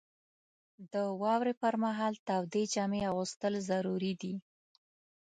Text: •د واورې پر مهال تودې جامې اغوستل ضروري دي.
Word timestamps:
•د 0.93 0.95
واورې 1.21 1.53
پر 1.61 1.73
مهال 1.83 2.13
تودې 2.27 2.63
جامې 2.73 3.01
اغوستل 3.09 3.53
ضروري 3.69 4.13
دي. 4.21 4.33